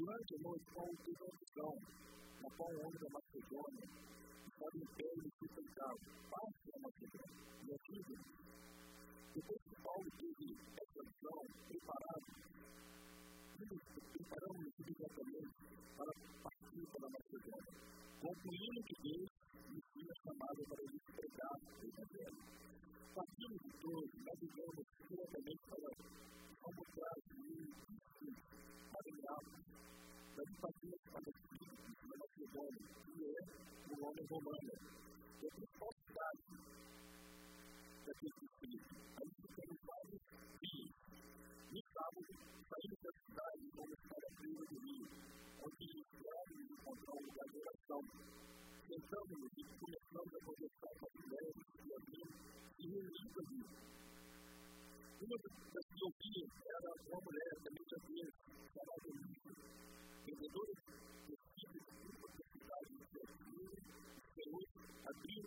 [0.00, 0.32] Noite,
[0.72, 1.76] Paulo teve uma visão,
[2.40, 3.84] na qual o homem da Macedônia
[4.48, 8.16] estava em pé e se sentava, parte da Macedônia, e aquilo.
[9.36, 12.32] Depois que Paulo teve essa visão preparado,
[13.60, 16.12] preparamos imediatamente para
[16.48, 17.76] partir para a Macedônia,
[18.24, 19.28] concluindo que Deus
[19.68, 22.40] nos tinha chamado para ele pregar o Evangelho.
[23.20, 25.92] Partimos de todos, navegamos diretamente para
[26.56, 27.89] São Bocage,
[28.20, 29.40] Maranhão,
[30.36, 33.48] das partimos para o Espírito, na Macedônia, que é
[33.88, 34.74] o nome romano.
[35.40, 36.52] E a principal cidade
[38.04, 40.20] daquele distrito, a gente tem vários
[40.60, 40.92] rios.
[41.72, 42.32] No sábado,
[42.68, 45.06] saímos da cidade e fomos para a Trilha do Rio,
[45.64, 48.02] onde esperávamos encontrar um lugar de oração.
[48.84, 52.36] Sentamos e começamos a conversar com as mulheres e amigos
[52.76, 53.60] e reunimos ali.
[55.20, 58.32] Uma das que via era uma mulher minha vez,
[58.72, 59.52] chamada Lívia,
[60.24, 63.76] vendedora de filhos de oportunidade de servir,
[64.32, 64.64] Senhor,
[65.04, 65.44] abriu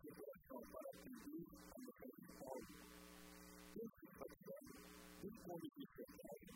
[0.00, 2.72] seu coração para atender a missão de Paulo.
[3.72, 4.72] Deus se fazendo
[5.28, 6.48] um homem de verdade,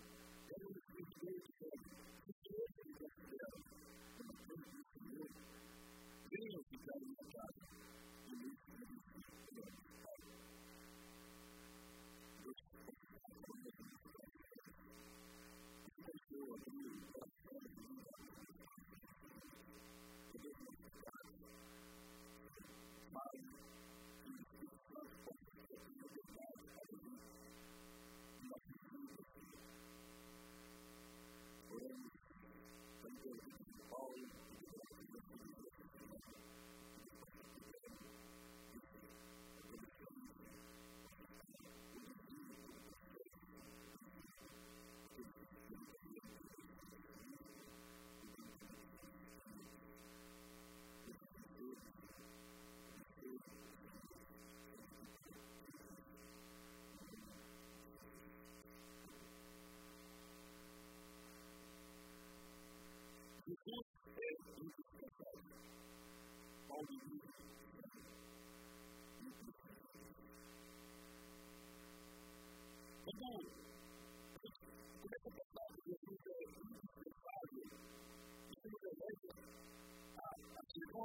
[0.49, 1.83] era um espírito de Deus,
[2.25, 3.59] que Deus lhe considera
[4.17, 5.29] como filho do Senhor.
[6.33, 7.63] Venham ficar em minha casa,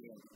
[0.00, 0.35] Amen.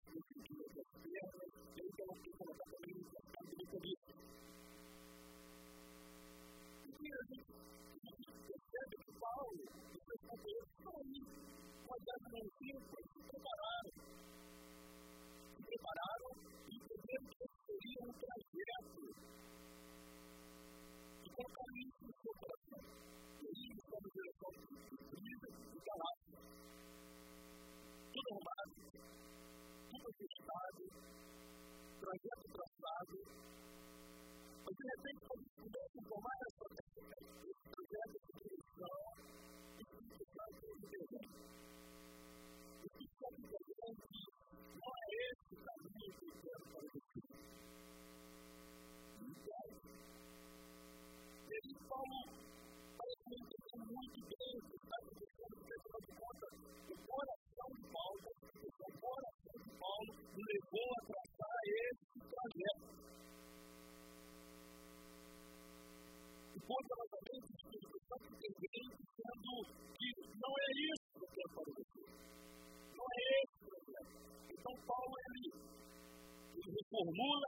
[12.41, 13.93] conheciam, eles se prepararam.
[15.51, 19.03] Se prepararam e entenderam que eles seriam um trajeto
[21.21, 22.81] e colocaram isso no seu coração.
[22.81, 24.65] E aí eles foram em direção de
[25.21, 26.39] vida e galáxia.
[28.11, 28.73] Tudo arrumado,
[29.91, 30.81] tudo fechado,
[32.01, 33.17] trajeto traçado.
[34.61, 36.50] Mas de repente, quando eles começam a formar
[66.71, 69.51] muda novamente de instrução entendendo, sendo
[69.91, 70.07] que
[70.39, 72.01] não é isso que eu quero para você.
[72.95, 74.11] Não é esse o problema.
[74.55, 75.43] Então, Paulo, ele,
[76.55, 77.47] ele reformula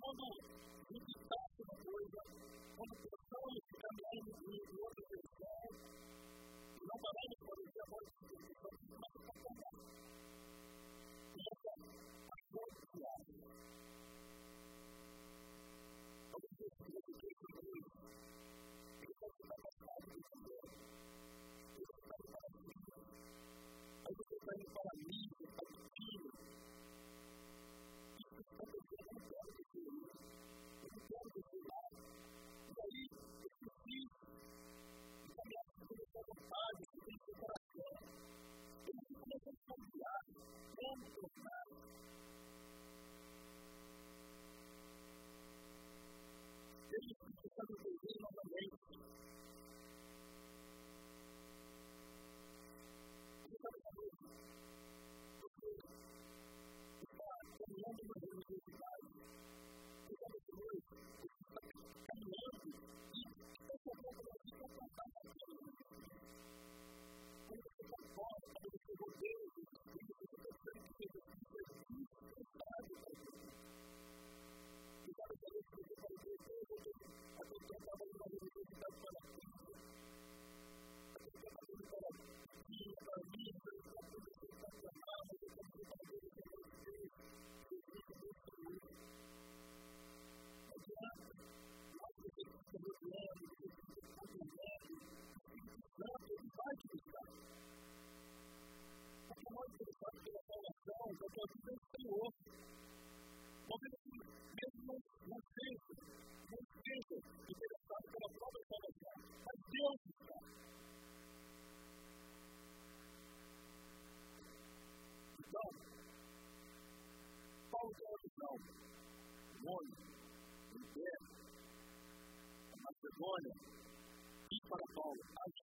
[0.00, 2.20] quando a gente está uma coisa,
[2.76, 3.19] quando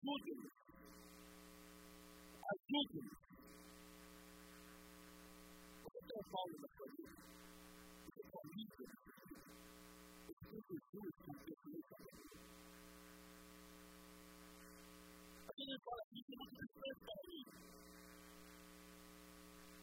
[0.08, 0.54] Paulo, ajude-nos,
[2.48, 3.28] ajude-nos
[6.08, 7.20] São Paulo na sua vida.
[8.08, 8.88] Você convive com
[10.48, 12.36] Jesus com o crescimento da vida.
[15.48, 17.44] Aqui ele fala assim, que não precisa para mim.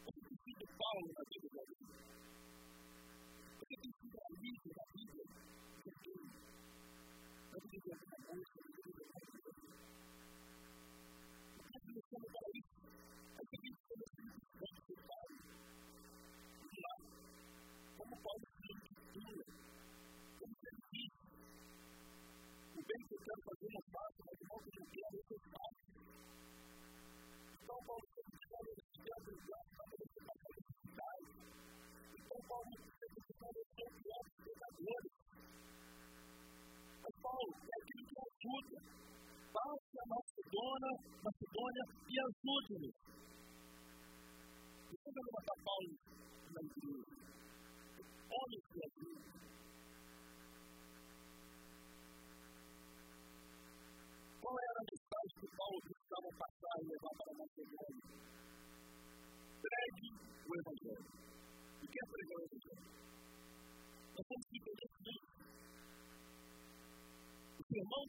[0.04, 1.96] Você precisa de Paulo na vida da vida.
[3.60, 5.22] Você precisa de alívio na vida
[5.84, 6.24] de quem?
[7.52, 9.64] Não precisa de uma música, não precisa de uma música.
[11.54, 11.64] Nós precisamos para isso.
[11.64, 12.30] A gente precisa de Então,
[37.22, 38.78] Paulo é aquilo que ajuda.
[39.52, 40.23] Passe a
[40.54, 40.94] Macedônia,
[41.24, 42.94] Macedônia e ajude-nos.
[45.02, 45.90] Quando eu matar Paulo
[46.54, 47.14] na igreja,
[48.30, 49.18] olhe sua vida.
[54.40, 58.06] Qual era a mensagem que Paulo precisava passar e levar para Macedônia?
[59.58, 60.08] Pregue
[60.38, 61.10] o Evangelho.
[61.82, 62.86] O que é pregar o Evangelho?
[64.14, 65.34] Nós temos que entender isso.
[67.58, 68.02] O sermão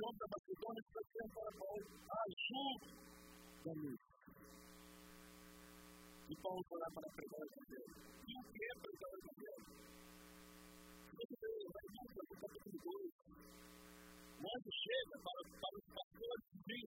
[0.00, 1.84] homem da Macedônia está dizendo para Paulo,
[2.24, 3.92] ajuda-me.
[6.30, 7.94] E Paulo foi lá para pregar o Evangelho.
[8.28, 9.66] E o que é pregar o Evangelho?
[11.20, 11.36] Você
[11.70, 13.12] vai no capítulo 2.
[14.40, 16.88] O anjo chega para, para os pastores e diz: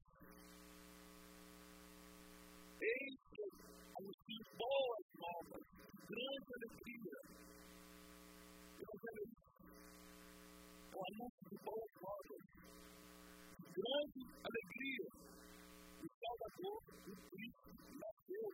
[2.82, 3.44] Eis que
[3.98, 5.64] anuncio boas novas,
[6.08, 7.18] grande alegria.
[8.82, 9.42] Evangelho
[10.94, 12.51] o anúncio de boas novas,
[13.72, 15.08] grande alegria,
[16.02, 17.70] o Salvador, o Cristo,
[18.02, 18.48] nasceu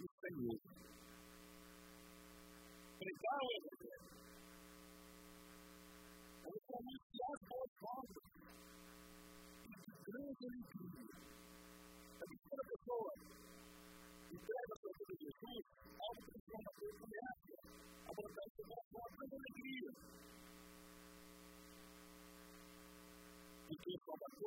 [0.00, 0.58] o Senhor.
[2.98, 4.10] Pregar o Evangelho
[6.44, 8.28] é anunciar boas obras
[9.64, 11.49] e de grande alegria.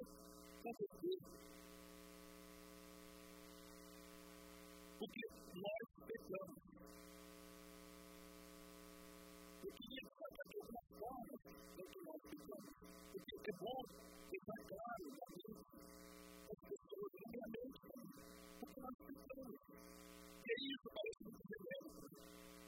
[0.00, 1.40] por que converter?
[4.98, 6.60] Porque nós pecamos.
[9.64, 11.40] Eu queria destacar de algumas formas
[11.90, 12.74] que nós pecamos.
[13.12, 13.80] Porque é bom
[14.30, 15.80] deixar claro na mente
[16.50, 17.80] as pessoas, na minha mente,
[18.60, 19.58] porque nós pecamos.
[20.40, 22.04] É isso, parece muito genérico.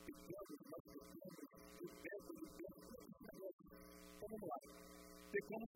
[0.07, 1.49] Pecamos, nós pecamos,
[1.81, 2.49] eu peco, eu
[4.21, 4.59] peco, lá.
[5.33, 5.72] Pecamos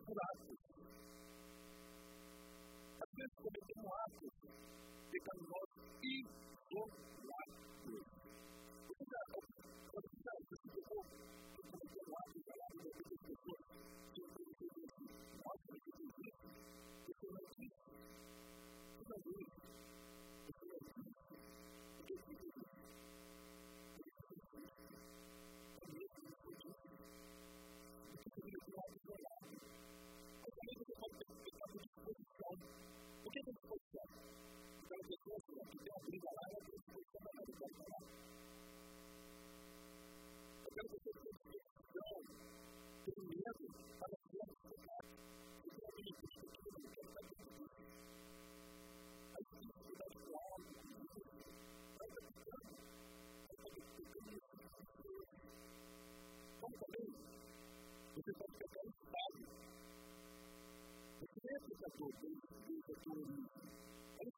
[62.06, 62.23] Olha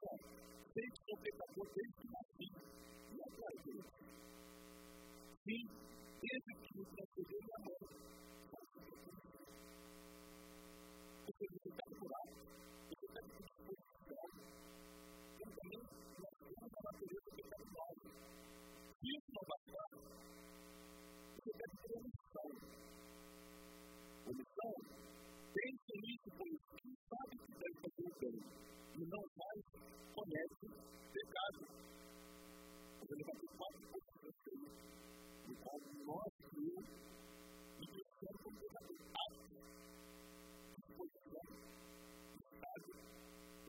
[0.00, 0.08] só,
[0.72, 2.46] que sou pecador que nasci.
[3.12, 3.28] Não.
[5.44, 5.64] Sim,
[6.22, 7.40] desde que me transferiu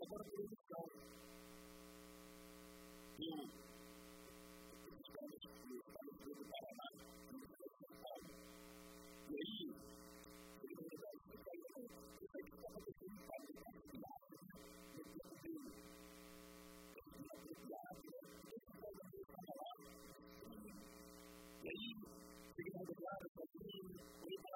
[0.10, 1.00] e agora por omissão.
[24.30, 24.49] Eu,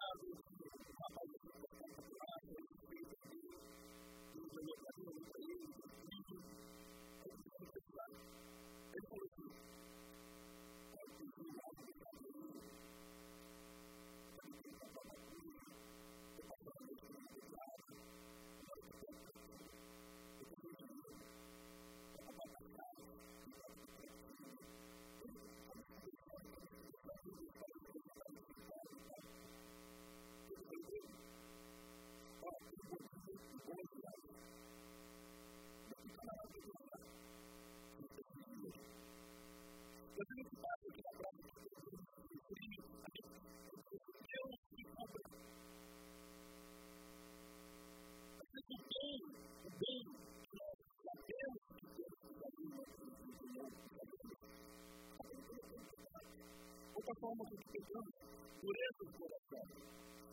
[57.04, 58.16] Outra forma que pegamos,
[58.64, 59.68] dureza do coração.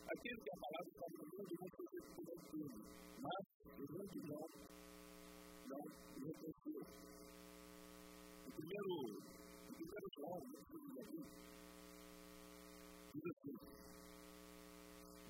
[0.07, 2.79] Aqueles que a palavra está mundo vão fazer por tudo,
[3.19, 3.43] mas
[3.75, 4.47] o mundo não,
[5.67, 5.83] não
[6.31, 6.83] reconheceu.
[8.47, 8.95] O primeiro
[9.67, 10.39] primeiro João,
[13.15, 13.57] diz assim,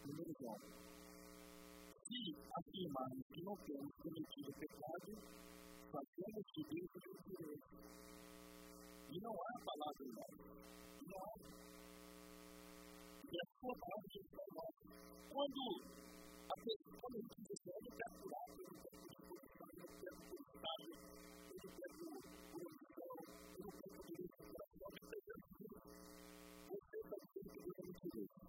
[0.03, 0.61] primeiro João,
[2.05, 2.20] se
[2.61, 5.11] afirmarmos que não temos cometido pecado,
[5.88, 7.81] fazemos de Deus o mentiroso.
[9.12, 10.38] E não há palavra em nós.
[11.11, 11.35] Não há.
[13.27, 14.55] E a sua palavra que está em.
[15.31, 15.61] Quando
[16.46, 19.90] a pessoa me diz que eu não quero curar, eu não quero curar, eu não
[19.99, 22.66] quero curar, eu não quero curar, eu
[23.51, 25.85] não quero curar, eu não quero curar,
[26.70, 28.46] você está dizendo que eu não quero curar.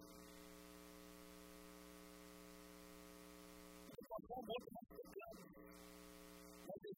[3.90, 5.42] Eu faço um monte de pecado,
[6.66, 6.94] mas eu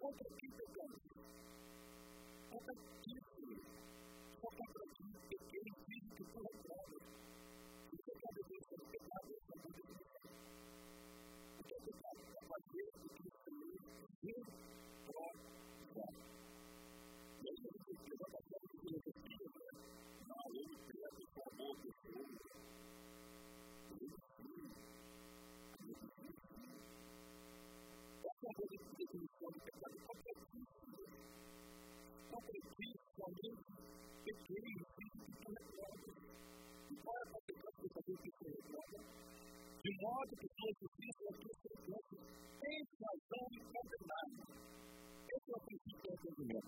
[0.00, 1.28] 本当に聞いてたんですよ。
[2.56, 2.72] 私、
[3.04, 3.60] 聞いてる。
[4.40, 5.44] 私は聞いてる。
[5.44, 6.49] 聞いてる。
[33.20, 33.60] realmente
[34.24, 35.12] pequei, fiz
[36.90, 38.00] e para fazer para que
[39.82, 42.16] de modo que sua justiça e a sua segurança
[42.60, 44.40] têm razão e propriedade.
[45.30, 46.60] Esse é o princípio do.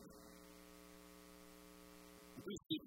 [2.36, 2.81] O princípio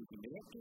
[0.00, 0.58] entendimento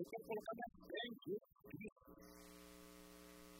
[0.00, 1.36] Eu quero colocar na frente né?
[1.68, 2.12] Cristo.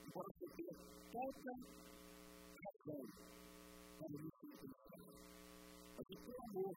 [0.07, 0.73] Embora você tenha
[1.13, 1.53] toda
[2.65, 3.05] razão
[3.99, 4.73] para me sentir.
[5.97, 6.73] Mas o é seu é amor,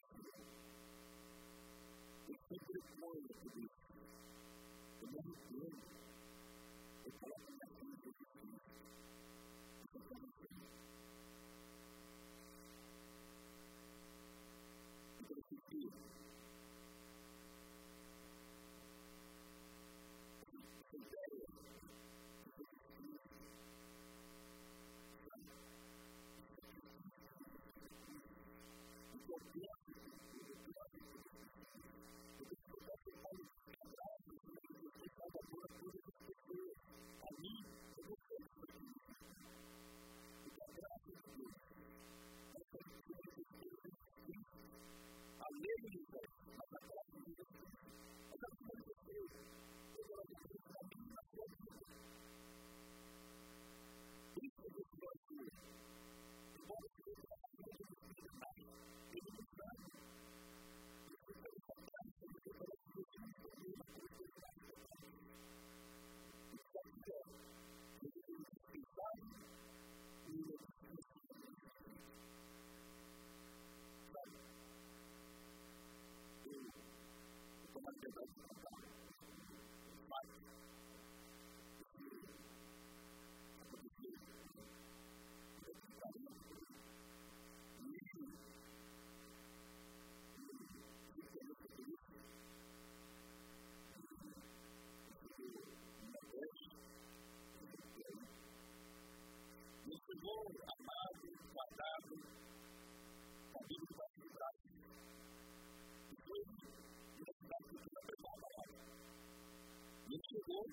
[2.27, 3.87] eu sempre ponho por isso.
[4.99, 5.79] Eu me arrependo.
[7.05, 8.73] Eu coloco na frente de Cristo.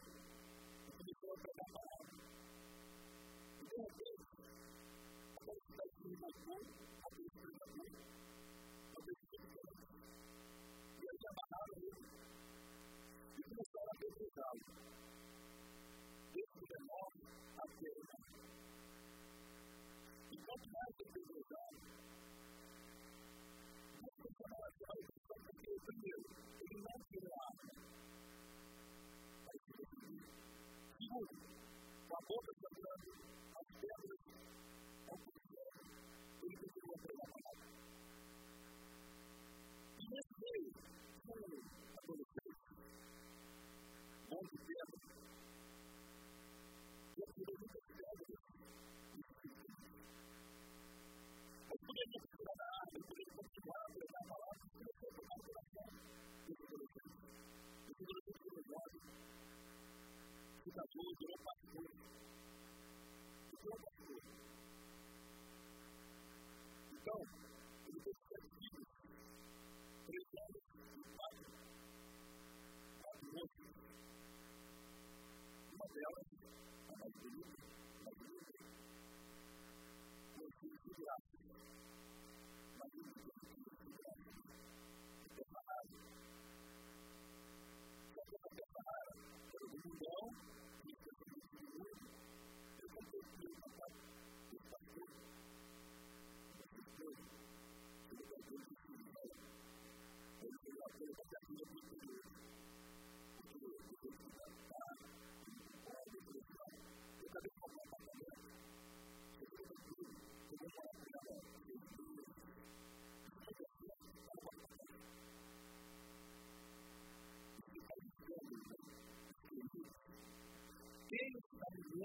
[0.05, 0.23] xuống
[1.07, 1.87] thì tôi phải đảm bảo
[3.61, 4.13] cái là cái
[5.47, 5.55] cái
[6.21, 7.00] cái cái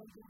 [0.07, 0.21] está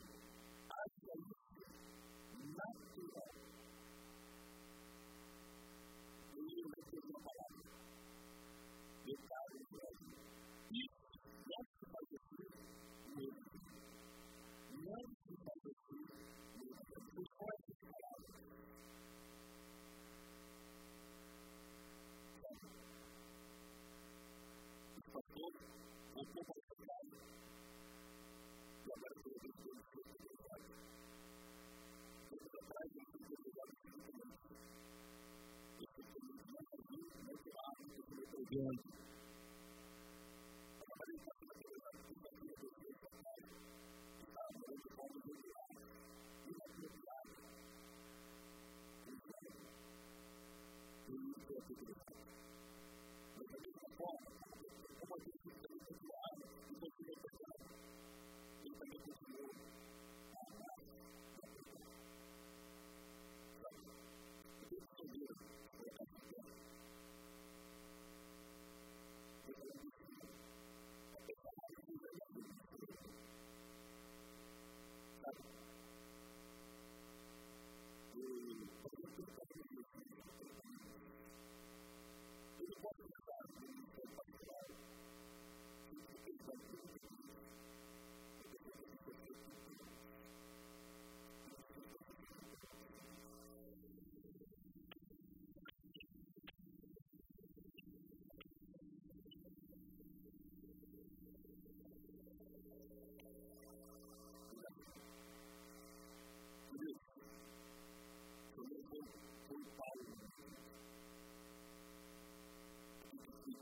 [38.55, 38.94] again.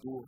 [0.03, 0.27] 多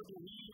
[0.00, 0.53] over the weekend.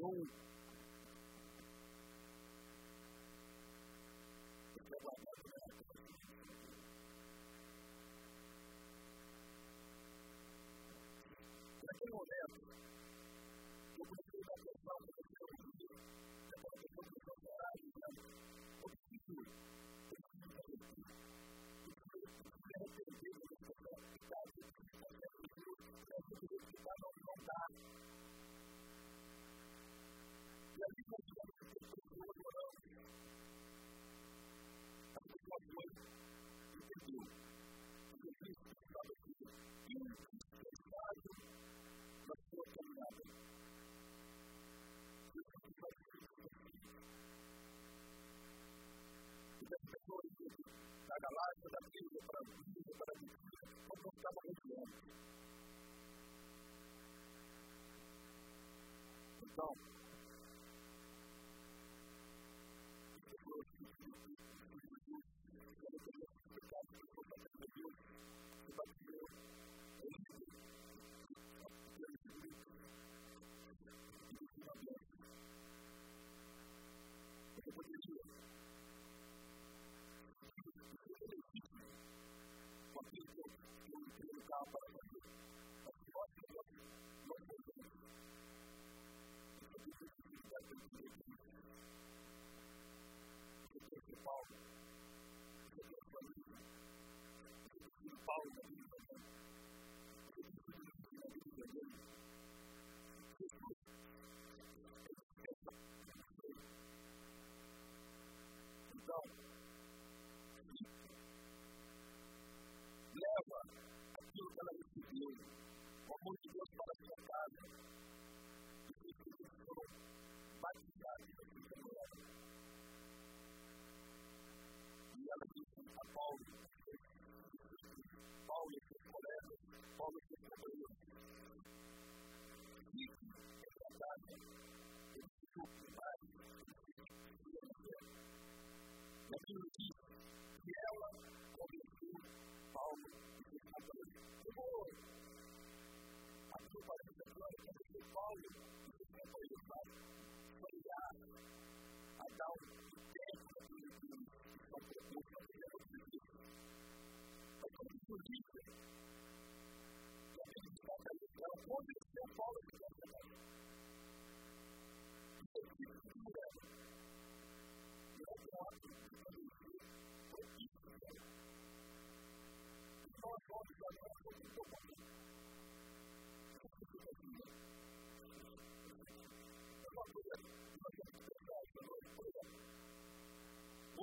[0.00, 0.26] Eu
[59.60, 59.76] off.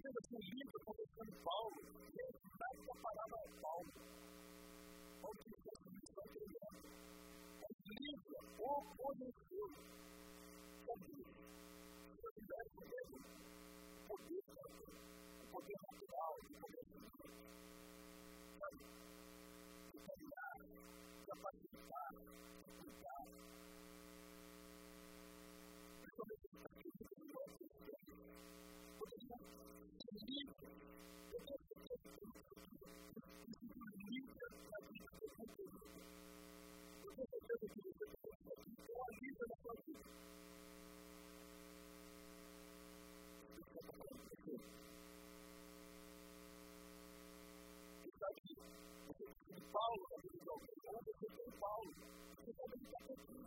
[0.07, 3.91] lendo esse livro, conversando Paulo, e ele traz uma palavra a Paulo.
[5.23, 6.23] Olha o que Jesus está.
[7.61, 8.87] É o ou.
[48.05, 48.55] Está aqui.
[49.07, 50.61] Você tem Paulo, você tem Paulo,
[51.03, 51.93] você tem Paulo,
[52.45, 53.37] você também está aqui.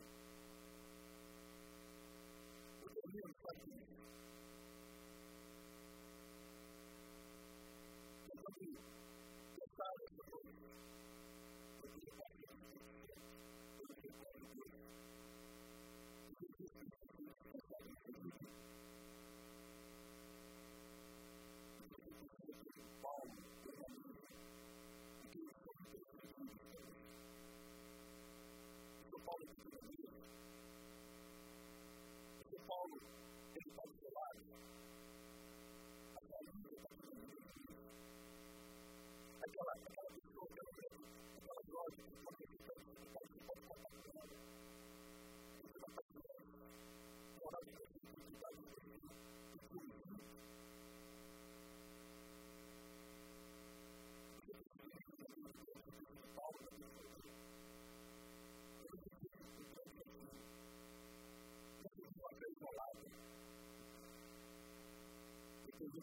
[65.92, 66.02] do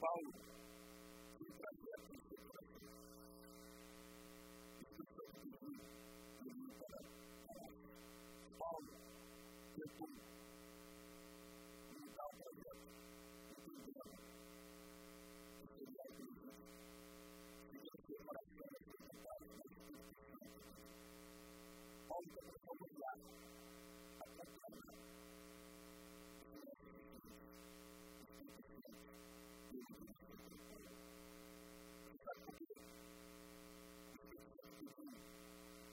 [0.00, 0.53] Paulo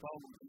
[0.02, 0.41] phone.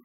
[0.00, 0.04] 何?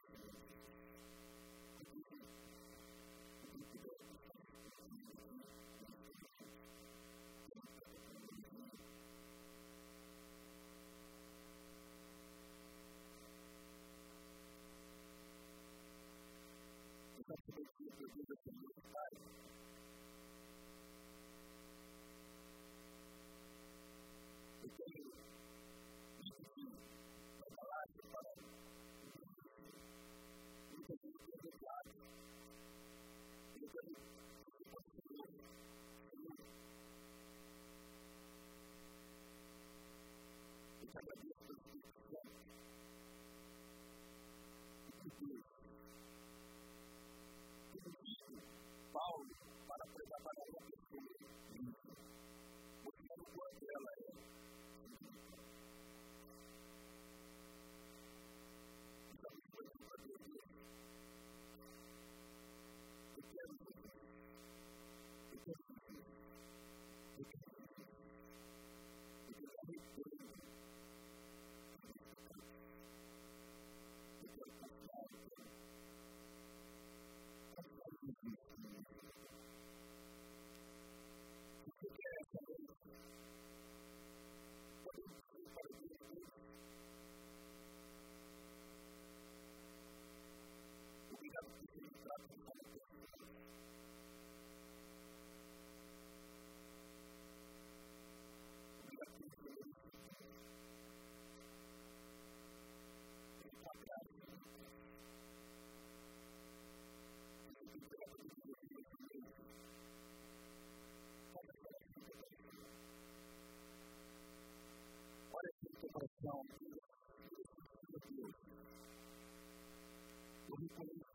[120.70, 121.05] you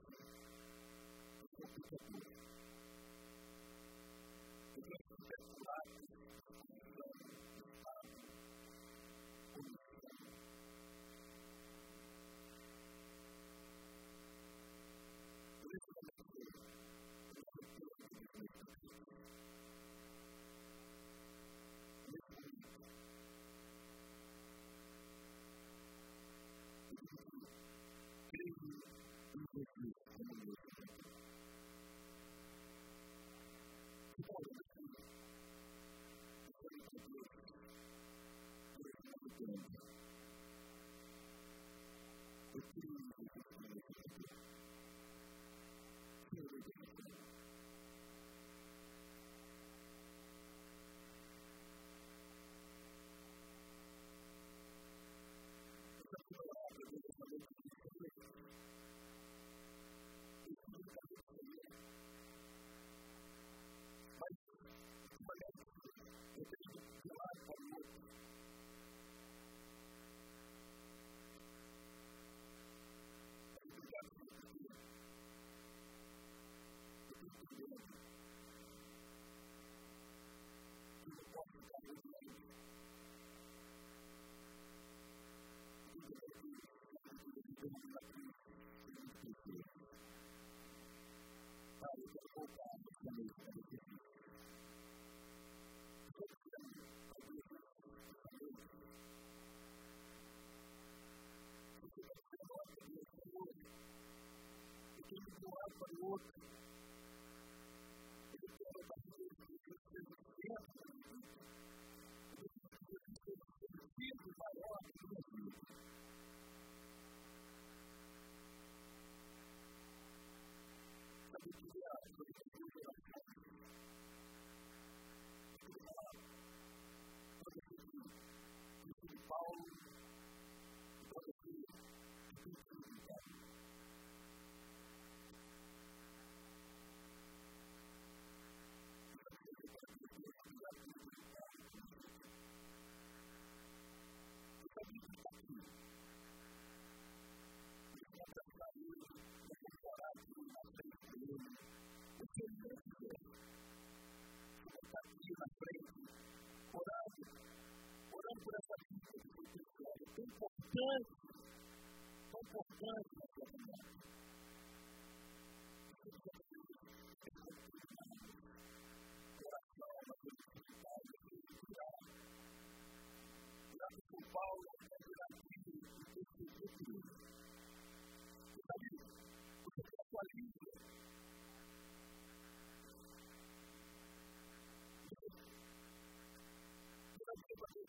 [106.02, 106.22] Lord.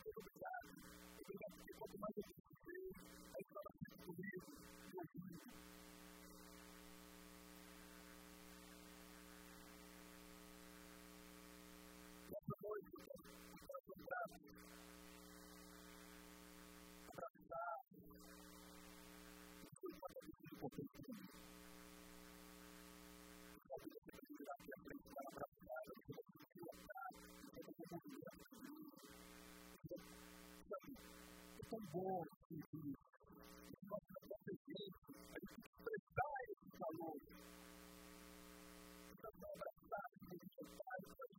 [0.07, 0.32] you.
[31.73, 32.97] tão bom assim, que
[33.89, 37.17] nós estamos a gente tem que prestar esse valor.
[39.13, 41.33] Então, nós abraçarmos o necessário para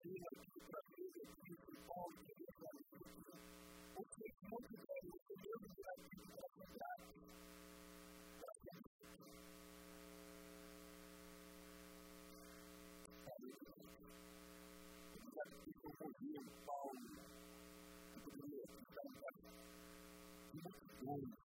[21.05, 21.42] one